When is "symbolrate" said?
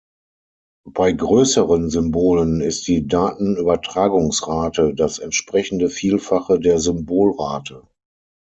6.79-7.87